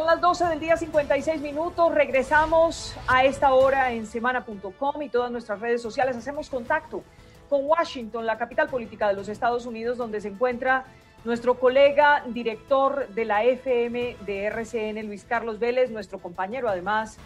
Son 0.00 0.06
las 0.06 0.20
12 0.22 0.46
del 0.46 0.60
día, 0.60 0.78
56 0.78 1.42
minutos. 1.42 1.94
Regresamos 1.94 2.96
a 3.06 3.22
esta 3.26 3.52
hora 3.52 3.92
en 3.92 4.06
semana.com 4.06 5.02
y 5.02 5.10
todas 5.10 5.30
nuestras 5.30 5.60
redes 5.60 5.82
sociales. 5.82 6.16
Hacemos 6.16 6.48
contacto 6.48 7.04
con 7.50 7.66
Washington, 7.66 8.24
la 8.24 8.38
capital 8.38 8.70
política 8.70 9.08
de 9.08 9.12
los 9.12 9.28
Estados 9.28 9.66
Unidos, 9.66 9.98
donde 9.98 10.22
se 10.22 10.28
encuentra 10.28 10.86
nuestro 11.22 11.60
colega 11.60 12.24
director 12.28 13.08
de 13.08 13.26
la 13.26 13.44
FM 13.44 14.16
de 14.24 14.44
RCN, 14.44 15.06
Luis 15.06 15.24
Carlos 15.24 15.58
Vélez, 15.58 15.90
nuestro 15.90 16.18
compañero 16.18 16.70
además, 16.70 17.18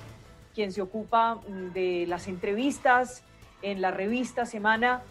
quien 0.52 0.72
se 0.72 0.82
ocupa 0.82 1.36
mm, 1.36 1.72
de 1.74 2.06
las 2.08 2.26
entrevistas 2.26 3.22
en 3.62 3.82
la 3.82 3.92
revista 3.92 4.46
Semana 4.46 5.02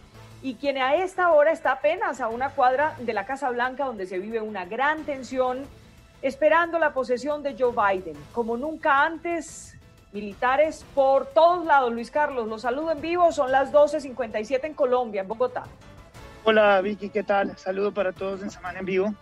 y 0.41 0.55
quien 0.55 0.79
a 0.79 0.95
esta 0.95 1.31
hora 1.31 1.53
está 1.53 1.71
apenas 1.71 2.19
a 2.19 2.27
una 2.27 2.49
cuadra 2.49 2.97
de 2.99 3.13
la 3.13 3.25
Casa 3.25 3.49
Blanca 3.51 3.85
donde 3.85 4.05
se 4.05 4.19
vive 4.19 4.41
una 4.41 4.65
gran 4.65 5.05
tensión 5.05 5.65
esperando 6.23 6.79
la 6.79 6.93
posesión 6.93 7.43
de 7.43 7.55
Joe 7.57 7.73
Biden. 7.73 8.15
Como 8.31 8.57
nunca 8.57 9.03
antes, 9.03 9.77
militares 10.13 10.85
por 10.95 11.27
todos 11.27 11.65
lados. 11.65 11.91
Luis 11.93 12.09
Carlos, 12.09 12.47
los 12.47 12.61
saludo 12.61 12.91
en 12.91 13.01
vivo, 13.01 13.31
son 13.31 13.51
las 13.51 13.71
12.57 13.71 14.63
en 14.63 14.73
Colombia, 14.73 15.21
en 15.21 15.27
Bogotá. 15.27 15.65
Hola 16.45 16.81
Vicky, 16.81 17.09
¿qué 17.09 17.23
tal? 17.23 17.57
Saludo 17.57 17.93
para 17.93 18.13
todos 18.13 18.41
en 18.41 18.49
Semana 18.49 18.79
en 18.79 18.85
Vivo. 18.85 19.13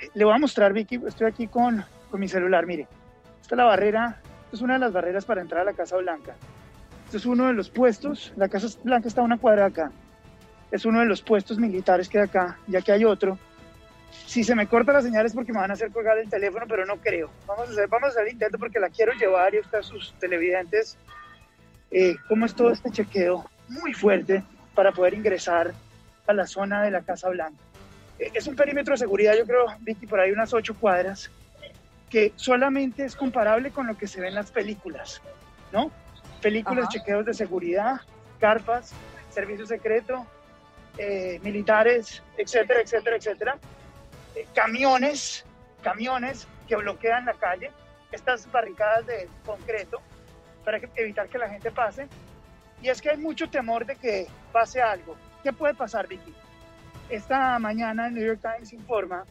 Eh, 0.00 0.08
le 0.14 0.24
voy 0.24 0.34
a 0.34 0.38
mostrar, 0.38 0.72
Vicky, 0.72 1.00
estoy 1.06 1.26
aquí 1.26 1.48
con, 1.48 1.84
con 2.10 2.18
mi 2.18 2.28
celular, 2.28 2.66
mire. 2.66 2.88
Esta 3.42 3.54
es 3.54 3.58
la 3.58 3.64
barrera, 3.64 4.20
es 4.50 4.60
una 4.62 4.74
de 4.74 4.80
las 4.80 4.92
barreras 4.92 5.24
para 5.26 5.42
entrar 5.42 5.62
a 5.62 5.64
la 5.64 5.74
Casa 5.74 5.96
Blanca. 5.96 6.34
Este 7.04 7.18
es 7.18 7.26
uno 7.26 7.46
de 7.46 7.52
los 7.52 7.68
puestos, 7.68 8.32
la 8.36 8.48
Casa 8.48 8.68
Blanca 8.84 9.08
está 9.08 9.20
a 9.20 9.24
una 9.24 9.38
cuadra 9.38 9.66
acá. 9.66 9.90
Es 10.70 10.84
uno 10.84 11.00
de 11.00 11.06
los 11.06 11.22
puestos 11.22 11.58
militares 11.58 12.08
que 12.08 12.18
hay 12.18 12.24
acá, 12.24 12.58
ya 12.66 12.80
que 12.80 12.92
hay 12.92 13.04
otro. 13.04 13.38
Si 14.10 14.44
se 14.44 14.54
me 14.54 14.66
corta 14.66 14.92
la 14.92 15.02
señal 15.02 15.26
es 15.26 15.32
porque 15.32 15.52
me 15.52 15.58
van 15.58 15.70
a 15.70 15.74
hacer 15.74 15.90
colgar 15.90 16.18
el 16.18 16.28
teléfono, 16.28 16.66
pero 16.68 16.84
no 16.84 16.96
creo. 16.96 17.30
Vamos 17.46 17.68
a 17.68 17.72
hacer, 17.72 17.88
vamos 17.88 18.08
a 18.08 18.10
hacer 18.10 18.26
el 18.26 18.32
intento 18.32 18.58
porque 18.58 18.78
la 18.78 18.90
quiero 18.90 19.12
llevar 19.12 19.54
y 19.54 19.58
a 19.58 19.82
sus 19.82 20.14
televidentes 20.18 20.98
eh, 21.90 22.16
cómo 22.28 22.44
es 22.46 22.54
todo 22.54 22.70
este 22.70 22.90
chequeo 22.90 23.48
muy 23.68 23.94
fuerte 23.94 24.42
para 24.74 24.92
poder 24.92 25.14
ingresar 25.14 25.72
a 26.26 26.32
la 26.32 26.46
zona 26.46 26.82
de 26.82 26.90
la 26.90 27.02
Casa 27.02 27.28
Blanca. 27.30 27.58
Eh, 28.18 28.30
es 28.34 28.46
un 28.46 28.56
perímetro 28.56 28.92
de 28.92 28.98
seguridad, 28.98 29.34
yo 29.36 29.46
creo, 29.46 29.66
Vicky, 29.80 30.06
por 30.06 30.20
ahí 30.20 30.30
unas 30.30 30.52
ocho 30.52 30.74
cuadras, 30.74 31.30
que 32.10 32.32
solamente 32.36 33.04
es 33.04 33.16
comparable 33.16 33.70
con 33.70 33.86
lo 33.86 33.96
que 33.96 34.06
se 34.06 34.20
ve 34.20 34.28
en 34.28 34.34
las 34.34 34.50
películas, 34.50 35.22
¿no? 35.72 35.90
Películas, 36.42 36.88
chequeos 36.88 37.24
de 37.24 37.34
seguridad, 37.34 38.00
carpas, 38.38 38.92
servicio 39.30 39.66
secreto, 39.66 40.26
eh, 40.96 41.40
militares, 41.42 42.22
etcétera, 42.36 42.80
etcétera, 42.80 43.16
etcétera. 43.16 43.58
Eh, 44.38 44.46
camiones, 44.54 45.44
camiones 45.82 46.46
que 46.68 46.76
bloquean 46.76 47.24
la 47.24 47.34
calle, 47.34 47.72
estas 48.12 48.50
barricadas 48.52 49.04
de 49.06 49.28
concreto 49.44 50.00
para 50.64 50.78
evitar 50.94 51.28
que 51.28 51.38
la 51.38 51.48
gente 51.48 51.72
pase. 51.72 52.06
Y 52.80 52.88
es 52.88 53.02
que 53.02 53.10
hay 53.10 53.16
mucho 53.16 53.50
temor 53.50 53.84
de 53.84 53.96
que 53.96 54.28
pase 54.52 54.80
algo. 54.80 55.16
¿Qué 55.42 55.52
puede 55.52 55.74
pasar, 55.74 56.06
Vicky? 56.06 56.32
Esta 57.08 57.58
mañana 57.58 58.06
el 58.06 58.14
New 58.14 58.24
York 58.24 58.40
Times 58.40 58.72
informa 58.72 59.24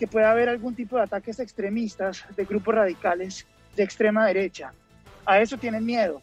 que 0.00 0.08
puede 0.08 0.26
haber 0.26 0.48
algún 0.48 0.74
tipo 0.74 0.96
de 0.96 1.02
ataques 1.02 1.38
extremistas 1.38 2.24
de 2.34 2.44
grupos 2.44 2.74
radicales 2.74 3.46
de 3.76 3.84
extrema 3.84 4.26
derecha. 4.26 4.72
A 5.26 5.38
eso 5.38 5.58
tienen 5.58 5.84
miedo. 5.84 6.20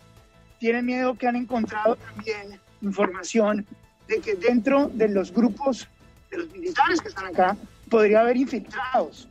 Tienen 0.59 0.85
miedo 0.85 1.15
que 1.15 1.27
han 1.27 1.37
encontrado 1.37 1.95
también 1.95 2.59
información 2.81 3.65
de 4.07 4.19
que 4.19 4.35
dentro 4.35 4.87
de 4.89 5.07
los 5.07 5.31
grupos 5.31 5.87
de 6.29 6.39
los 6.39 6.51
militares 6.51 6.99
que 6.99 7.07
están 7.07 7.27
acá 7.27 7.55
podría 7.89 8.21
haber 8.21 8.37
infiltrados. 8.37 9.27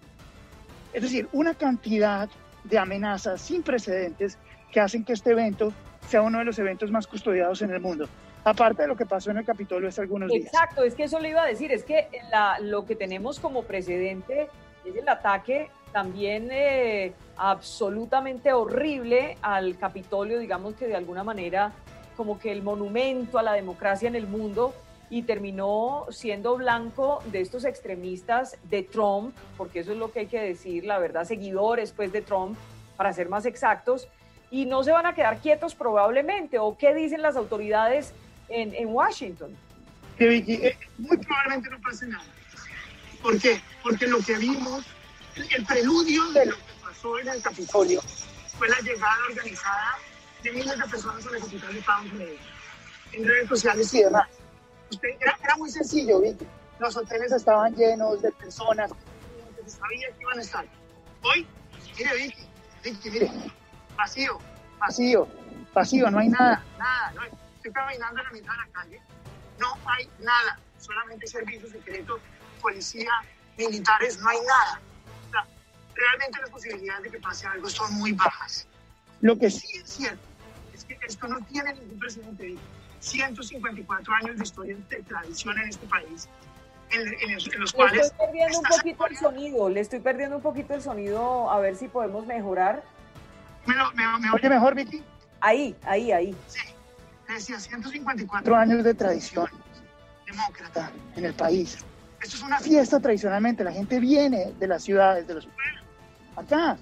Es 0.92 1.03
decir, 1.03 1.28
una 1.32 1.54
cantidad 1.54 2.28
de 2.64 2.78
amenazas 2.78 3.41
sin 3.41 3.62
precedentes 3.62 4.38
que 4.72 4.81
hacen 4.81 5.04
que 5.04 5.12
este 5.12 5.31
evento 5.31 5.72
sea 6.08 6.22
uno 6.22 6.38
de 6.38 6.44
los 6.44 6.58
eventos 6.58 6.91
más 6.91 7.06
custodiados 7.06 7.62
en 7.62 7.70
el 7.70 7.81
mundo 7.81 8.08
aparte 8.47 8.82
de 8.82 8.88
lo 8.88 8.97
que 8.97 9.06
pasó 9.06 9.32
en 9.32 9.38
el 9.38 9.44
Capitolio 9.44 9.88
hace 9.88 10.00
algunos 10.00 10.31
días. 10.31 10.47
Exacto, 10.47 10.84
es 10.84 10.94
que 10.94 11.04
eso 11.04 11.19
le 11.19 11.31
iba 11.31 11.42
a 11.42 11.47
decir, 11.47 11.72
es 11.72 11.82
que 11.82 12.08
lo 12.60 12.86
que 12.86 12.94
tenemos 12.94 13.41
como 13.41 13.64
precedente 13.64 14.48
es 14.84 14.94
el 14.94 15.08
ataque 15.08 15.69
también 15.92 16.48
eh, 16.52 17.12
absolutamente 17.36 18.52
horrible 18.52 19.36
al 19.42 19.76
Capitolio, 19.76 20.38
digamos 20.38 20.75
que 20.75 20.86
de 20.86 20.94
alguna 20.94 21.25
manera 21.25 21.72
como 22.16 22.38
que 22.38 22.52
el 22.52 22.62
monumento 22.62 23.38
a 23.38 23.42
la 23.42 23.52
democracia 23.52 24.06
en 24.06 24.14
el 24.14 24.28
mundo 24.28 24.72
y 25.09 25.22
terminó 25.22 26.06
siendo 26.11 26.56
blanco 26.56 27.22
de 27.27 27.41
estos 27.41 27.65
extremistas 27.65 28.56
de 28.65 28.83
Trump, 28.83 29.34
porque 29.56 29.81
eso 29.81 29.93
es 29.93 29.99
lo 29.99 30.12
que 30.12 30.21
hay 30.21 30.27
que 30.27 30.41
decir, 30.41 30.84
la 30.84 30.99
verdad, 30.99 31.25
seguidores 31.25 31.93
pues 31.93 32.12
de 32.12 32.22
Trump, 32.22 32.59
para 32.97 33.12
ser 33.12 33.28
más 33.28 33.47
exactos, 33.47 34.09
y 34.50 34.67
no 34.67 34.83
se 34.83 34.93
van 34.93 35.06
a 35.06 35.15
quedar 35.15 35.39
quietos 35.39 35.75
probablemente, 35.75 36.59
o 36.59 36.77
qué 36.77 36.94
dicen 36.94 37.22
las 37.22 37.37
autoridades 37.37 38.12
en, 38.49 38.75
en 38.75 38.89
Washington. 38.89 39.56
Que 40.19 40.28
Vicky, 40.28 40.55
eh, 40.55 40.78
muy 40.99 41.17
probablemente 41.19 41.71
no 41.71 41.81
pase 41.81 42.06
nada. 42.06 42.25
¿Por 43.23 43.41
qué? 43.41 43.61
Porque 43.83 44.06
lo 44.06 44.19
que 44.19 44.37
vimos, 44.38 44.84
el 45.37 45.67
preludio 45.67 46.25
de 46.33 46.47
lo 46.47 46.56
que 46.56 46.73
pasó 46.83 47.19
en 47.19 47.28
el 47.28 47.43
Capitolio 47.43 48.00
fue 48.59 48.69
la 48.69 48.78
llegada 48.81 49.19
organizada 49.28 49.99
de 50.43 50.53
miles 50.53 50.78
de 50.78 50.84
personas 50.87 51.27
a 51.27 51.31
la 51.31 51.38
capital 51.38 51.73
de 51.73 51.78
Estados 51.78 52.12
Unidos, 52.12 52.41
en 53.12 53.25
redes 53.27 53.49
sociales 53.49 53.94
y 53.94 54.03
demás. 54.03 54.28
Era, 54.91 55.56
muy 55.56 55.70
sencillo, 55.70 56.20
Vicky. 56.20 56.47
Los 56.78 56.97
hoteles 56.97 57.32
estaban 57.32 57.74
llenos 57.74 58.22
de 58.22 58.30
personas 58.32 58.91
que 58.92 59.70
sabía 59.70 60.08
que 60.08 60.22
iban 60.22 60.38
a 60.38 60.42
estar. 60.42 60.66
Hoy, 61.22 61.47
mire, 61.98 62.14
Vicky, 62.14 62.47
Vicky, 62.84 63.10
mire, 63.10 63.30
vacío, 63.96 64.38
vacío, 64.78 65.28
vacío, 65.72 66.10
no 66.10 66.19
hay 66.19 66.28
nada, 66.28 66.62
nada, 66.78 67.12
no 67.12 67.22
estoy 67.25 67.72
caminando 67.72 68.20
en 68.20 68.25
la 68.25 68.30
mitad 68.32 68.52
de 68.52 68.58
la 68.58 68.69
calle, 68.72 69.00
no 69.58 69.75
hay 69.86 70.08
nada, 70.20 70.58
solamente 70.78 71.26
servicios 71.26 71.72
secretos, 71.72 72.20
policía, 72.60 73.10
militares, 73.56 74.19
no 74.20 74.28
hay 74.28 74.38
nada. 74.41 74.80
O 75.30 75.94
realmente 75.94 76.41
las 76.41 76.50
posibilidades 76.50 77.04
de 77.04 77.10
que 77.10 77.20
pase 77.20 77.46
algo 77.46 77.69
son 77.69 77.92
muy 77.94 78.12
bajas. 78.12 78.66
Lo 79.20 79.38
que 79.38 79.50
sí 79.50 79.66
es 79.78 79.88
cierto 79.88 80.22
es 80.75 80.84
que 80.84 80.98
esto 81.06 81.26
no 81.26 81.41
tiene 81.46 81.72
ningún 81.72 81.98
precedente. 81.98 82.56
154 83.00 84.14
años 84.14 84.36
de 84.36 84.42
historia 84.42 84.76
de 84.88 85.02
tradición 85.02 85.58
en 85.58 85.68
este 85.68 85.86
país, 85.86 86.28
en, 86.90 87.30
en, 87.30 87.60
los 87.60 87.72
cuales... 87.72 87.94
Le 87.94 88.00
estoy 88.02 88.26
perdiendo 88.26 88.58
un 88.58 88.64
poquito 88.64 89.06
el 89.06 89.16
sonido, 89.16 89.68
le 89.68 89.80
estoy 89.80 90.00
perdiendo 90.00 90.36
un 90.36 90.42
poquito 90.42 90.74
el 90.74 90.82
sonido, 90.82 91.50
a 91.50 91.60
ver 91.60 91.76
si 91.76 91.88
podemos 91.88 92.26
mejorar. 92.26 92.82
¿Me, 93.66 93.74
me, 93.74 94.18
me 94.20 94.30
oye 94.30 94.48
mejor, 94.48 94.74
Vicky? 94.74 95.02
Ahí, 95.40 95.76
ahí, 95.84 96.12
ahí. 96.12 96.36
Sí 96.46 96.60
decía 97.34 97.58
154 97.58 98.56
años 98.56 98.84
de 98.84 98.94
tradición 98.94 99.48
demócrata 100.26 100.90
en 101.16 101.24
el 101.24 101.34
país. 101.34 101.78
Esto 102.20 102.36
es 102.36 102.42
una 102.42 102.58
fiesta 102.58 102.98
tradicionalmente, 103.00 103.62
la 103.62 103.72
gente 103.72 104.00
viene 104.00 104.52
de 104.58 104.66
las 104.66 104.82
ciudades, 104.82 105.26
de 105.26 105.34
los 105.34 105.46
pueblos, 105.46 105.82
acá. 106.36 106.76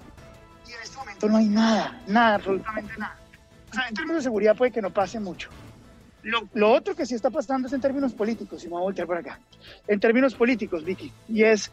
Y 0.67 0.71
en 0.71 0.81
este 0.81 0.97
momento 0.97 1.29
no 1.29 1.37
hay 1.37 1.47
nada, 1.47 2.01
nada, 2.07 2.35
absolutamente 2.35 2.93
nada. 2.97 3.17
O 3.69 3.73
sea, 3.73 3.87
en 3.87 3.95
términos 3.95 4.17
de 4.17 4.23
seguridad 4.23 4.55
puede 4.55 4.71
que 4.71 4.81
no 4.81 4.89
pase 4.89 5.19
mucho. 5.19 5.49
Lo, 6.53 6.71
otro 6.71 6.95
que 6.95 7.05
sí 7.05 7.13
está 7.13 7.29
pasando 7.29 7.67
es 7.67 7.73
en 7.73 7.81
términos 7.81 8.13
políticos, 8.13 8.63
y 8.63 8.67
me 8.67 8.73
voy 8.73 8.81
a 8.81 8.83
voltear 8.83 9.07
por 9.07 9.17
acá. 9.17 9.39
En 9.87 9.99
términos 9.99 10.33
políticos, 10.33 10.83
Vicky, 10.83 11.11
y 11.29 11.43
es 11.43 11.71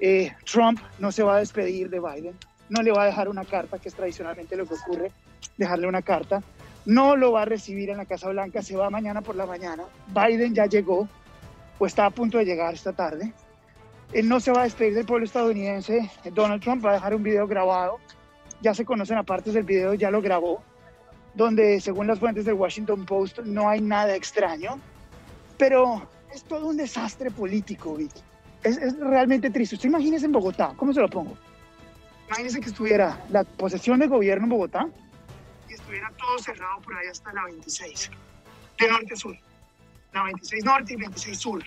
eh, 0.00 0.32
Trump 0.50 0.80
no 0.98 1.12
se 1.12 1.22
va 1.22 1.36
a 1.36 1.38
despedir 1.38 1.90
de 1.90 2.00
Biden, 2.00 2.34
no 2.70 2.82
le 2.82 2.92
va 2.92 3.02
a 3.02 3.06
dejar 3.06 3.28
una 3.28 3.44
carta, 3.44 3.78
que 3.78 3.90
es 3.90 3.94
tradicionalmente 3.94 4.56
lo 4.56 4.66
que 4.66 4.74
ocurre, 4.74 5.12
dejarle 5.58 5.86
una 5.86 6.02
carta 6.02 6.42
no 6.84 7.16
lo 7.16 7.32
va 7.32 7.42
a 7.42 7.44
recibir 7.44 7.90
en 7.90 7.98
la 7.98 8.06
Casa 8.06 8.28
Blanca, 8.28 8.62
se 8.62 8.76
va 8.76 8.90
mañana 8.90 9.22
por 9.22 9.36
la 9.36 9.46
mañana. 9.46 9.84
Biden 10.08 10.54
ya 10.54 10.66
llegó 10.66 11.08
o 11.78 11.86
está 11.86 12.06
a 12.06 12.10
punto 12.10 12.38
de 12.38 12.44
llegar 12.44 12.74
esta 12.74 12.92
tarde. 12.92 13.32
Él 14.12 14.28
no 14.28 14.40
se 14.40 14.50
va 14.50 14.62
a 14.62 14.64
despedir 14.64 14.94
del 14.94 15.06
pueblo 15.06 15.24
estadounidense. 15.24 16.10
Donald 16.32 16.62
Trump 16.62 16.84
va 16.84 16.90
a 16.90 16.94
dejar 16.94 17.14
un 17.14 17.22
video 17.22 17.46
grabado. 17.46 17.98
Ya 18.60 18.74
se 18.74 18.84
conocen 18.84 19.18
aparte 19.18 19.52
del 19.52 19.62
video, 19.62 19.94
ya 19.94 20.10
lo 20.10 20.20
grabó, 20.20 20.62
donde 21.34 21.80
según 21.80 22.06
las 22.06 22.18
fuentes 22.18 22.44
del 22.44 22.54
Washington 22.54 23.04
Post 23.06 23.40
no 23.40 23.68
hay 23.68 23.80
nada 23.80 24.14
extraño. 24.14 24.78
Pero 25.58 26.08
es 26.32 26.42
todo 26.44 26.66
un 26.66 26.76
desastre 26.76 27.30
político, 27.30 27.94
Vicky. 27.94 28.20
Es, 28.62 28.76
es 28.78 28.98
realmente 28.98 29.50
triste. 29.50 29.74
Usted 29.76 29.88
imagínese 29.88 30.26
en 30.26 30.32
Bogotá, 30.32 30.72
¿cómo 30.76 30.92
se 30.92 31.00
lo 31.00 31.08
pongo? 31.08 31.36
Imagínese 32.28 32.60
que 32.60 32.68
estuviera 32.68 33.24
la 33.30 33.44
posesión 33.44 33.98
del 33.98 34.08
gobierno 34.08 34.44
en 34.44 34.50
Bogotá 34.50 34.88
estuviera 35.90 36.12
todo 36.16 36.38
cerrado 36.38 36.80
por 36.82 36.96
ahí 36.96 37.08
hasta 37.08 37.32
la 37.32 37.44
26, 37.44 38.10
de 38.78 38.88
norte 38.88 39.14
a 39.14 39.16
sur. 39.16 39.36
La 40.12 40.22
26 40.24 40.64
norte 40.64 40.92
y 40.92 40.96
26 40.96 41.38
sur. 41.38 41.64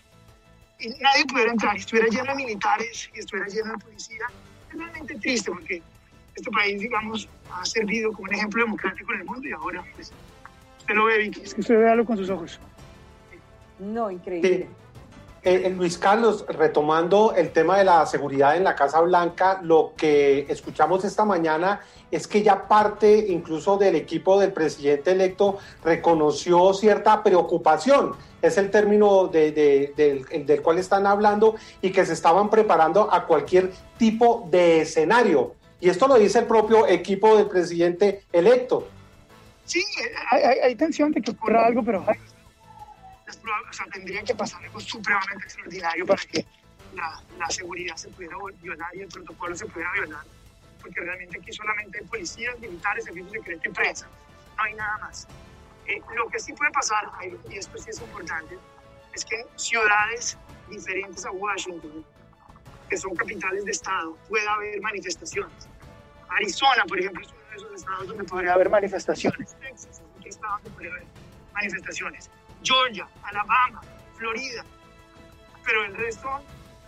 Y 0.79 0.89
nadie 1.01 1.25
pudiera 1.25 1.51
entrar, 1.51 1.75
y 1.75 1.79
estuviera 1.79 2.07
lleno 2.07 2.25
de 2.25 2.35
militares 2.35 3.09
y 3.13 3.19
estuviera 3.19 3.49
lleno 3.49 3.73
de 3.73 3.77
policía. 3.79 4.25
Es 4.69 4.77
realmente 4.77 5.15
triste 5.15 5.51
porque 5.51 5.81
este 6.35 6.51
país, 6.51 6.79
digamos, 6.79 7.27
ha 7.51 7.65
servido 7.65 8.11
como 8.11 8.23
un 8.23 8.33
ejemplo 8.33 8.63
democrático 8.63 9.13
en 9.13 9.19
el 9.19 9.25
mundo 9.25 9.47
y 9.47 9.51
ahora, 9.51 9.83
pues, 9.95 10.11
usted 10.79 10.95
lo 10.95 11.05
ve, 11.05 11.17
Vicky, 11.19 11.41
es 11.41 11.53
que 11.53 11.61
usted 11.61 11.77
véalo 11.77 12.05
con 12.05 12.17
sus 12.17 12.29
ojos. 12.29 12.59
No, 13.79 14.09
increíble. 14.09 14.67
Eh, 15.45 15.69
Luis 15.75 15.97
Carlos, 15.97 16.45
retomando 16.47 17.33
el 17.35 17.51
tema 17.51 17.77
de 17.77 17.83
la 17.83 18.05
seguridad 18.05 18.55
en 18.55 18.63
la 18.63 18.75
Casa 18.75 19.01
Blanca, 19.01 19.59
lo 19.61 19.91
que 19.97 20.45
escuchamos 20.47 21.03
esta 21.03 21.25
mañana 21.25 21.81
es 22.09 22.29
que 22.29 22.41
ya 22.41 22.65
parte 22.65 23.25
incluso 23.27 23.77
del 23.77 23.95
equipo 23.95 24.39
del 24.39 24.53
presidente 24.53 25.11
electo 25.11 25.57
reconoció 25.83 26.73
cierta 26.73 27.21
preocupación, 27.21 28.13
es 28.41 28.57
el 28.57 28.71
término 28.71 29.27
del, 29.27 29.93
del 29.95 30.61
cual 30.61 30.77
están 30.77 31.05
hablando, 31.05 31.55
y 31.81 31.91
que 31.91 32.05
se 32.05 32.13
estaban 32.13 32.49
preparando 32.49 33.11
a 33.11 33.25
cualquier 33.25 33.73
tipo 33.97 34.47
de 34.49 34.81
escenario. 34.81 35.55
Y 35.79 35.89
esto 35.89 36.07
lo 36.07 36.15
dice 36.15 36.39
el 36.39 36.47
propio 36.47 36.87
equipo 36.87 37.35
del 37.37 37.47
presidente 37.47 38.23
electo. 38.31 38.87
Sí, 39.65 39.83
hay, 40.29 40.75
tensión 40.75 41.11
de 41.11 41.21
que 41.21 41.31
ocurra 41.31 41.65
algo, 41.65 41.83
pero 41.83 42.01
o 42.03 43.73
sea, 43.73 43.85
tendría 43.91 44.23
que 44.23 44.35
pasar 44.35 44.63
algo 44.63 44.79
supremamente 44.79 45.45
extraordinario 45.45 46.05
para 46.05 46.21
que 46.23 46.45
la, 46.93 47.21
la, 47.39 47.49
seguridad 47.49 47.95
se 47.95 48.09
pudiera 48.09 48.35
violar 48.61 48.95
y 48.95 49.01
el 49.01 49.07
protocolo 49.07 49.55
se 49.55 49.65
pudiera 49.65 49.91
violar. 49.93 50.23
Porque 50.81 50.99
realmente 50.99 51.39
aquí 51.39 51.51
solamente 51.51 51.99
hay 51.99 52.05
policías, 52.05 52.59
militares, 52.59 53.05
servicios 53.05 53.31
secretos 53.31 53.65
y 53.65 53.69
prensa. 53.69 54.07
No 54.57 54.63
hay 54.63 54.73
nada 54.75 54.97
más. 54.99 55.27
Eh, 55.87 56.01
lo 56.15 56.27
que 56.29 56.39
sí 56.39 56.53
puede 56.53 56.71
pasar, 56.71 57.09
y 57.49 57.57
esto 57.57 57.77
sí 57.77 57.89
es 57.89 57.99
importante, 57.99 58.57
es 59.13 59.25
que 59.25 59.45
ciudades 59.55 60.37
diferentes 60.69 61.25
a 61.25 61.31
Washington, 61.31 62.05
que 62.93 62.97
son 62.97 63.15
capitales 63.15 63.65
de 63.65 63.71
estado, 63.71 64.15
pueda 64.29 64.53
haber 64.53 64.79
manifestaciones. 64.79 65.67
Arizona, 66.29 66.83
por 66.87 66.99
ejemplo, 66.99 67.23
es 67.23 67.31
uno 67.31 67.41
de 67.49 67.55
esos 67.55 67.73
estados 67.73 68.07
donde 68.07 68.23
podría 68.23 68.53
haber 68.53 68.69
manifestaciones. 68.69 69.55
Texas 69.59 69.89
es 69.89 70.01
otro 70.15 70.29
estado 70.29 70.53
donde 70.57 70.69
podría 70.69 70.91
haber 70.91 71.07
manifestaciones. 71.55 72.29
Georgia, 72.61 73.07
Alabama, 73.23 73.81
Florida. 74.15 74.63
Pero 75.65 75.85
el 75.85 75.95
resto, 75.95 76.29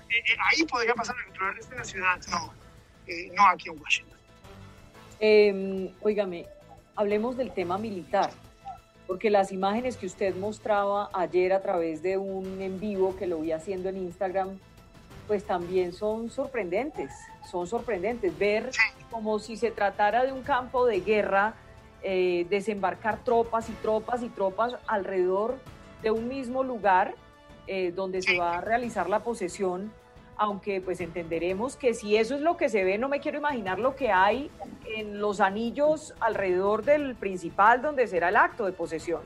eh, 0.09 0.13
eh, 0.13 0.37
ahí 0.51 0.63
podría 0.65 0.93
pasar, 0.93 1.15
pero 1.31 1.49
el 1.49 1.55
resto 1.55 1.71
de 1.71 1.77
la 1.77 1.83
ciudad 1.85 2.21
no, 2.29 2.53
eh, 3.07 3.31
no 3.33 3.47
aquí 3.47 3.69
en 3.69 3.81
Washington. 3.81 4.19
Eh, 5.19 5.91
óigame, 6.01 6.45
hablemos 6.95 7.35
del 7.35 7.51
tema 7.51 7.79
militar, 7.79 8.29
porque 9.07 9.31
las 9.31 9.51
imágenes 9.51 9.97
que 9.97 10.05
usted 10.05 10.35
mostraba 10.35 11.09
ayer 11.13 11.51
a 11.51 11.63
través 11.63 12.03
de 12.03 12.19
un 12.19 12.61
en 12.61 12.79
vivo 12.79 13.15
que 13.17 13.25
lo 13.25 13.39
vi 13.39 13.53
haciendo 13.53 13.89
en 13.89 13.97
Instagram, 13.97 14.59
pues 15.27 15.43
también 15.45 15.93
son 15.93 16.29
sorprendentes, 16.29 17.11
son 17.49 17.67
sorprendentes. 17.67 18.37
Ver 18.37 18.71
como 19.11 19.39
si 19.39 19.57
se 19.57 19.71
tratara 19.71 20.23
de 20.23 20.31
un 20.31 20.43
campo 20.43 20.85
de 20.85 21.01
guerra, 21.01 21.53
eh, 22.03 22.45
desembarcar 22.49 23.23
tropas 23.23 23.69
y 23.69 23.73
tropas 23.73 24.21
y 24.21 24.29
tropas 24.29 24.75
alrededor 24.87 25.57
de 26.01 26.11
un 26.11 26.27
mismo 26.27 26.63
lugar 26.63 27.15
eh, 27.67 27.91
donde 27.91 28.21
se 28.21 28.37
va 28.37 28.57
a 28.57 28.61
realizar 28.61 29.09
la 29.09 29.21
posesión, 29.21 29.91
aunque 30.37 30.81
pues 30.81 31.01
entenderemos 31.01 31.75
que 31.75 31.93
si 31.93 32.15
eso 32.17 32.35
es 32.35 32.41
lo 32.41 32.57
que 32.57 32.69
se 32.69 32.83
ve, 32.83 32.97
no 32.97 33.09
me 33.09 33.21
quiero 33.21 33.39
imaginar 33.39 33.79
lo 33.79 33.95
que 33.95 34.11
hay 34.11 34.51
en 34.95 35.19
los 35.19 35.39
anillos 35.39 36.13
alrededor 36.19 36.83
del 36.83 37.15
principal 37.15 37.81
donde 37.81 38.05
será 38.05 38.29
el 38.29 38.35
acto 38.35 38.65
de 38.65 38.71
posesión. 38.73 39.21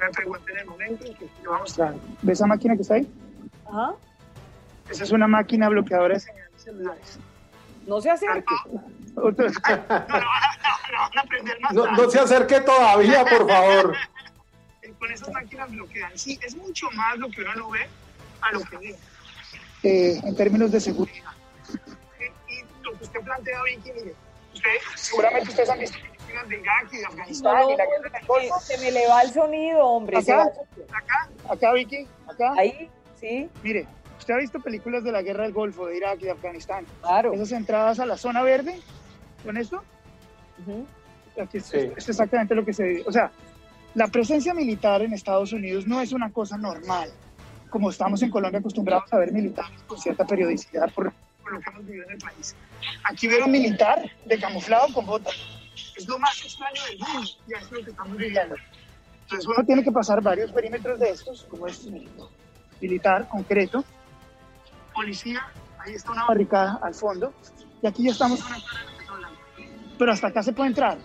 Me 0.00 0.10
pregunté 0.10 0.52
en 0.52 0.58
el 0.58 0.66
momento 0.66 1.04
en 1.04 1.14
que 1.14 1.28
vamos 1.46 1.78
a 1.80 1.92
¿Ves 2.22 2.38
esa 2.38 2.46
máquina 2.46 2.76
que 2.76 2.82
está 2.82 2.94
ahí? 2.94 3.12
Ajá. 3.66 3.94
Esa 4.90 5.04
es 5.04 5.10
una 5.10 5.26
máquina 5.26 5.68
bloqueadora 5.68 6.14
de 6.14 6.20
señales 6.20 6.52
celulares. 6.56 7.18
No 7.86 8.00
se 8.00 8.10
acerque. 8.10 8.54
No, 9.14 9.30
se 12.10 12.20
acerque 12.20 12.60
todavía, 12.60 13.24
por 13.24 13.48
favor. 13.48 13.96
Con 14.98 15.12
esas 15.12 15.30
máquinas 15.30 15.70
bloquean. 15.70 16.10
Sí, 16.16 16.40
es 16.42 16.56
mucho 16.56 16.90
más 16.92 17.18
lo 17.18 17.30
que 17.30 17.42
uno 17.42 17.54
no 17.54 17.70
ve 17.70 17.86
a 18.40 18.50
lo 18.52 18.60
que 18.62 18.76
ve. 18.76 18.96
Eh, 19.84 20.20
en 20.24 20.34
términos 20.34 20.72
de 20.72 20.80
seguridad. 20.80 21.30
Y, 22.48 22.64
lo 22.82 22.98
que 22.98 23.04
usted 23.04 23.20
plantea, 23.20 23.62
Vicky, 23.62 23.92
mire, 23.92 24.12
usted, 24.52 24.70
seguramente 24.96 25.50
ustedes 25.50 25.70
han 25.70 25.78
visto 25.78 25.96
películas 25.98 26.48
de 26.48 26.58
Irak 26.58 26.88
y 26.92 26.96
de 26.96 27.06
Afganistán 27.06 27.70
y 27.70 27.76
la 27.76 27.86
guerra 27.86 28.10
Golfo. 28.26 28.58
Se 28.60 28.76
me 28.78 28.90
le 28.90 29.06
va 29.06 29.22
el 29.22 29.32
sonido, 29.32 29.86
hombre. 29.86 30.18
Acá, 30.18 30.50
acá, 30.92 31.28
acá, 31.48 31.72
Vicky, 31.74 32.08
acá. 32.26 32.54
Ahí, 32.58 32.90
sí. 33.20 33.48
Mire, 33.62 33.86
usted 34.28 34.34
ha 34.34 34.40
visto 34.42 34.60
películas 34.60 35.02
de 35.04 35.10
la 35.10 35.22
guerra 35.22 35.44
del 35.44 35.54
Golfo, 35.54 35.86
de 35.86 35.96
Irak 35.96 36.18
y 36.20 36.24
de 36.24 36.32
Afganistán. 36.32 36.84
Claro. 37.00 37.32
Esas 37.32 37.52
entradas 37.52 37.98
a 37.98 38.04
la 38.04 38.18
zona 38.18 38.42
verde, 38.42 38.78
con 39.42 39.56
esto, 39.56 39.82
Aquí 41.40 41.56
es, 41.56 41.72
exactamente 41.72 42.54
lo 42.54 42.62
que 42.62 42.74
se. 42.74 43.04
O 43.06 43.12
sea, 43.12 43.30
la 43.94 44.08
presencia 44.08 44.52
militar 44.52 45.00
en 45.00 45.14
Estados 45.14 45.52
Unidos 45.52 45.86
no 45.86 46.02
es 46.02 46.12
una 46.12 46.30
cosa 46.30 46.58
normal, 46.58 47.10
como 47.70 47.88
estamos 47.88 48.20
en 48.22 48.28
Colombia 48.28 48.58
acostumbrados 48.58 49.10
a 49.12 49.18
ver 49.18 49.32
militares 49.32 49.80
con 49.86 49.98
cierta 49.98 50.26
periodicidad 50.26 50.92
por, 50.92 51.06
lo 51.06 51.60
que 51.60 51.70
hemos 51.70 51.86
vivido 51.86 52.04
en 52.04 52.12
el 52.12 52.18
país. 52.18 52.54
Aquí 53.04 53.28
ver 53.28 53.44
un 53.44 53.52
militar 53.52 54.02
de 54.26 54.38
camuflado 54.38 54.92
con 54.92 55.06
botas 55.06 55.36
es 55.96 56.06
lo 56.06 56.18
más 56.18 56.38
extraño 56.44 56.82
del 56.90 56.98
mundo 56.98 57.30
y 57.46 57.54
es 57.54 57.70
lo 57.70 57.82
que 57.82 57.90
estamos 57.90 58.16
viviendo. 58.16 58.56
Entonces 59.22 59.46
uno 59.46 59.64
tiene 59.64 59.82
que 59.82 59.92
pasar 59.92 60.20
varios 60.20 60.52
perímetros 60.52 60.98
de 60.98 61.10
estos, 61.10 61.44
como 61.44 61.66
este 61.66 61.90
militar 62.80 63.26
concreto, 63.28 63.84
policía, 64.98 65.40
ahí 65.78 65.94
está 65.94 66.12
una 66.12 66.26
barricada 66.26 66.80
al 66.82 66.94
fondo, 66.94 67.32
y 67.82 67.86
aquí 67.86 68.04
ya 68.04 68.10
estamos 68.10 68.40
pero 69.98 70.12
hasta 70.12 70.28
acá 70.28 70.42
se 70.42 70.52
puede 70.52 70.68
entrar. 70.68 70.96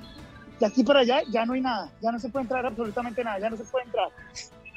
De 0.60 0.68
aquí 0.68 0.84
para 0.84 1.00
allá 1.00 1.22
ya 1.30 1.46
no 1.46 1.54
hay 1.54 1.62
nada, 1.62 1.92
ya 2.00 2.12
no 2.12 2.20
se 2.20 2.30
puede 2.30 2.44
entrar 2.44 2.66
absolutamente 2.66 3.24
nada, 3.24 3.40
ya 3.40 3.50
no 3.50 3.58
se 3.58 3.64
puede 3.66 3.86
entrar. 3.86 4.10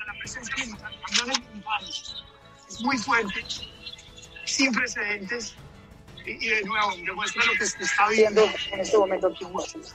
La 0.07 0.13
presencia 0.19 0.55
militar, 0.65 0.91
es 2.69 2.81
muy 2.81 2.97
fuerte, 2.99 3.45
sin 4.45 4.73
precedentes, 4.73 5.55
y, 6.25 6.49
de 6.49 6.63
nuevo 6.65 6.91
demuestra 7.05 7.45
lo 7.45 7.53
que 7.59 7.67
se 7.67 7.83
está 7.83 8.09
viendo 8.09 8.43
en 8.73 8.81
este 8.81 8.97
momento 8.97 9.27
aquí 9.29 9.45
en 9.45 9.55
Washington. 9.55 9.93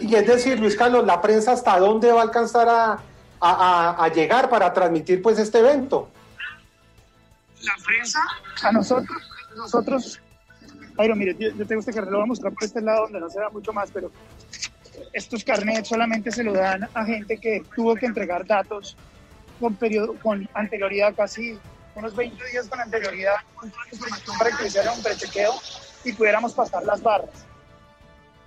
Y 0.00 0.14
es 0.14 0.26
decir, 0.26 0.58
Luis 0.60 0.76
Carlos, 0.76 1.04
¿la 1.06 1.20
prensa 1.20 1.52
hasta 1.52 1.78
dónde 1.78 2.12
va 2.12 2.20
a 2.20 2.24
alcanzar 2.24 2.68
a, 3.40 4.08
llegar 4.14 4.48
para 4.48 4.72
transmitir 4.72 5.22
pues 5.22 5.38
este 5.38 5.58
evento? 5.58 6.08
La 7.66 7.84
prensa, 7.84 8.20
a 8.62 8.72
nosotros, 8.72 9.18
nosotros 9.56 10.20
Jairo, 10.96 11.14
mire, 11.14 11.36
yo, 11.38 11.66
tengo 11.66 11.80
este 11.80 11.92
carnet, 11.92 12.10
lo 12.10 12.18
voy 12.18 12.24
a 12.24 12.28
mostrar 12.28 12.52
por 12.52 12.64
este 12.64 12.80
lado 12.80 13.02
donde 13.02 13.20
no 13.20 13.28
se 13.28 13.38
da 13.38 13.50
mucho 13.50 13.72
más, 13.72 13.90
pero 13.92 14.10
estos 15.12 15.44
carnets 15.44 15.88
solamente 15.88 16.32
se 16.32 16.42
lo 16.42 16.54
dan 16.54 16.88
a 16.94 17.04
gente 17.04 17.36
que 17.36 17.62
tuvo 17.74 17.94
que 17.96 18.06
entregar 18.06 18.46
datos 18.46 18.96
con, 19.60 19.74
periodo, 19.74 20.14
con 20.22 20.48
anterioridad, 20.54 21.14
casi 21.14 21.58
unos 21.94 22.16
20 22.16 22.42
días 22.50 22.66
con 22.68 22.80
anterioridad, 22.80 23.36
para 24.38 24.56
que 24.56 24.66
hiciera 24.66 24.92
un 24.92 25.02
prechequeo 25.02 25.52
y 26.04 26.12
pudiéramos 26.12 26.54
pasar 26.54 26.82
las 26.84 27.02
barras. 27.02 27.44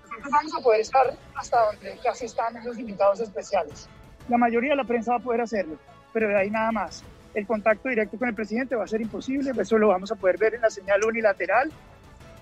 Nosotros 0.04 0.32
vamos 0.32 0.56
a 0.56 0.60
poder 0.62 0.82
estar 0.82 1.18
hasta 1.36 1.66
donde 1.66 2.00
casi 2.04 2.26
están 2.26 2.58
esos 2.58 2.78
invitados 2.80 3.20
especiales. 3.20 3.88
La 4.28 4.38
mayoría 4.38 4.72
de 4.72 4.76
la 4.76 4.84
prensa 4.84 5.12
va 5.12 5.18
a 5.18 5.22
poder 5.22 5.42
hacerlo, 5.42 5.78
pero 6.14 6.30
de 6.30 6.38
ahí 6.38 6.50
nada 6.50 6.72
más. 6.72 7.04
El 7.34 7.46
contacto 7.46 7.90
directo 7.90 8.18
con 8.18 8.28
el 8.28 8.36
presidente 8.36 8.76
va 8.76 8.84
a 8.84 8.88
ser 8.88 9.02
imposible, 9.02 9.52
eso 9.58 9.78
lo 9.78 9.90
vamos 9.90 10.12
a 10.12 10.16
poder 10.16 10.38
ver 10.38 10.56
en 10.56 10.62
la 10.62 10.70
señal 10.70 11.04
unilateral 11.06 11.72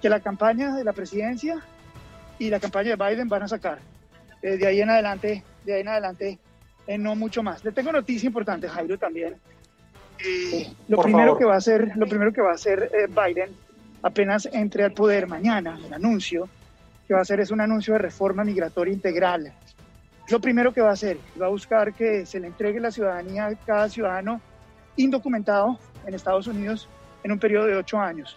que 0.01 0.09
la 0.09 0.19
campaña 0.19 0.75
de 0.75 0.83
la 0.83 0.93
presidencia 0.93 1.61
y 2.39 2.49
la 2.49 2.59
campaña 2.59 2.95
de 2.95 2.95
Biden 2.95 3.27
van 3.27 3.43
a 3.43 3.47
sacar. 3.47 3.79
Eh, 4.41 4.57
de 4.57 4.67
ahí 4.67 4.81
en 4.81 4.89
adelante, 4.89 5.43
de 5.65 5.73
ahí 5.73 5.81
en 5.81 5.87
adelante, 5.87 6.39
eh, 6.85 6.97
no 6.97 7.15
mucho 7.15 7.43
más. 7.43 7.63
Le 7.65 7.71
tengo 7.71 7.91
noticia 7.91 8.27
importante, 8.27 8.69
Jairo, 8.69 8.97
también. 8.97 9.35
Eh, 10.23 10.71
lo, 10.87 11.01
primero 11.01 11.37
que 11.37 11.45
va 11.45 11.55
a 11.55 11.57
hacer, 11.57 11.91
lo 11.95 12.07
primero 12.07 12.31
que 12.31 12.41
va 12.41 12.51
a 12.51 12.55
hacer 12.55 12.89
Biden 13.09 13.55
apenas 14.01 14.47
entre 14.51 14.83
al 14.83 14.93
poder 14.93 15.27
mañana, 15.27 15.79
el 15.83 15.93
anuncio 15.93 16.47
que 17.07 17.13
va 17.13 17.19
a 17.19 17.23
hacer 17.23 17.39
es 17.39 17.51
un 17.51 17.61
anuncio 17.61 17.93
de 17.93 17.99
reforma 17.99 18.43
migratoria 18.43 18.93
integral. 18.93 19.53
Lo 20.29 20.41
primero 20.41 20.73
que 20.73 20.81
va 20.81 20.89
a 20.89 20.93
hacer, 20.93 21.17
va 21.41 21.45
a 21.45 21.49
buscar 21.49 21.93
que 21.93 22.25
se 22.25 22.39
le 22.39 22.47
entregue 22.47 22.79
la 22.79 22.91
ciudadanía 22.91 23.47
a 23.47 23.55
cada 23.55 23.89
ciudadano 23.89 24.41
indocumentado 24.97 25.79
en 26.05 26.13
Estados 26.13 26.47
Unidos 26.47 26.89
en 27.23 27.31
un 27.31 27.39
periodo 27.39 27.65
de 27.65 27.75
ocho 27.75 27.99
años 27.99 28.35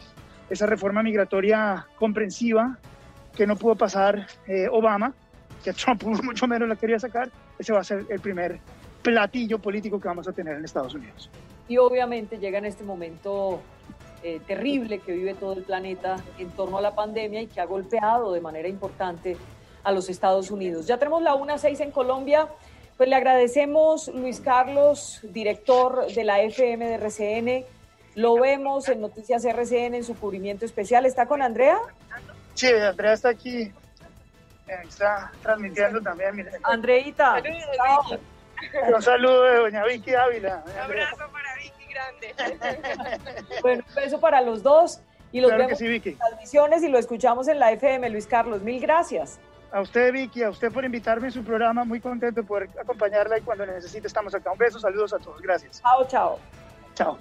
esa 0.50 0.66
reforma 0.66 1.02
migratoria 1.02 1.86
comprensiva 1.96 2.76
que 3.34 3.46
no 3.46 3.56
pudo 3.56 3.76
pasar 3.76 4.26
eh, 4.46 4.68
Obama, 4.70 5.14
que 5.64 5.72
Trump 5.72 6.02
mucho 6.24 6.46
menos 6.46 6.68
la 6.68 6.76
quería 6.76 6.98
sacar, 6.98 7.30
ese 7.58 7.72
va 7.72 7.80
a 7.80 7.84
ser 7.84 8.04
el 8.10 8.20
primer 8.20 8.58
platillo 9.00 9.58
político 9.60 10.00
que 10.00 10.08
vamos 10.08 10.28
a 10.28 10.32
tener 10.32 10.56
en 10.56 10.64
Estados 10.64 10.94
Unidos. 10.94 11.30
Y 11.68 11.78
obviamente 11.78 12.38
llega 12.38 12.58
en 12.58 12.66
este 12.66 12.82
momento 12.82 13.62
eh, 14.24 14.40
terrible 14.46 14.98
que 14.98 15.12
vive 15.12 15.34
todo 15.34 15.52
el 15.52 15.62
planeta 15.62 16.16
en 16.38 16.50
torno 16.50 16.78
a 16.78 16.82
la 16.82 16.94
pandemia 16.94 17.40
y 17.40 17.46
que 17.46 17.60
ha 17.60 17.64
golpeado 17.64 18.32
de 18.32 18.40
manera 18.40 18.68
importante 18.68 19.36
a 19.84 19.92
los 19.92 20.10
Estados 20.10 20.50
Unidos. 20.50 20.86
Ya 20.86 20.98
tenemos 20.98 21.22
la 21.22 21.34
1-6 21.34 21.80
en 21.80 21.90
Colombia. 21.92 22.48
Pues 23.00 23.08
le 23.08 23.16
agradecemos, 23.16 24.08
Luis 24.08 24.40
Carlos, 24.40 25.20
director 25.22 26.12
de 26.12 26.22
la 26.22 26.42
FM 26.42 26.84
de 26.86 26.94
RCN 26.96 27.64
lo 28.14 28.34
vemos 28.34 28.90
en 28.90 29.00
Noticias 29.00 29.42
RCN 29.42 29.94
en 29.94 30.04
su 30.04 30.14
cubrimiento 30.14 30.66
especial. 30.66 31.06
¿Está 31.06 31.24
con 31.24 31.40
Andrea? 31.40 31.78
Sí, 32.52 32.66
Andrea 32.66 33.14
está 33.14 33.30
aquí. 33.30 33.72
Está 34.86 35.32
transmitiendo 35.42 36.02
también. 36.02 36.36
Mire. 36.36 36.50
Andreita. 36.62 37.42
Un 38.94 39.02
saludo 39.02 39.44
de 39.44 39.56
doña 39.56 39.82
Vicky 39.86 40.12
Ávila. 40.12 40.62
Un 40.66 40.78
abrazo 40.78 41.24
para 41.32 41.54
Vicky, 41.54 41.94
grande. 41.94 43.18
bueno, 43.62 43.82
un 43.88 43.94
beso 43.94 44.20
para 44.20 44.42
los 44.42 44.62
dos 44.62 45.00
y 45.32 45.40
los 45.40 45.48
Claro 45.48 45.62
que 45.62 45.66
vemos 45.68 45.78
sí, 45.78 45.88
Vicky. 45.88 46.10
en 46.10 46.18
transmisiones 46.18 46.82
y 46.82 46.88
lo 46.88 46.98
escuchamos 46.98 47.48
en 47.48 47.60
la 47.60 47.72
FM. 47.72 48.10
Luis 48.10 48.26
Carlos, 48.26 48.60
mil 48.60 48.78
gracias. 48.78 49.40
A 49.72 49.80
usted, 49.80 50.12
Vicky, 50.12 50.42
a 50.42 50.50
usted 50.50 50.72
por 50.72 50.84
invitarme 50.84 51.28
en 51.28 51.32
su 51.32 51.44
programa. 51.44 51.84
Muy 51.84 52.00
contento 52.00 52.40
de 52.40 52.46
poder 52.46 52.68
acompañarla 52.80 53.38
y 53.38 53.42
cuando 53.42 53.64
necesite 53.66 54.08
estamos 54.08 54.34
acá. 54.34 54.50
Un 54.50 54.58
beso, 54.58 54.80
saludos 54.80 55.12
a 55.12 55.18
todos. 55.18 55.40
Gracias. 55.40 55.80
Chao, 55.80 56.06
chao. 56.08 56.38
Chao. 56.94 57.18